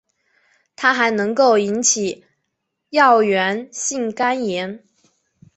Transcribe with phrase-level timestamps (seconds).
[0.75, 2.25] 它还能够引起
[2.89, 4.83] 药源性肝炎。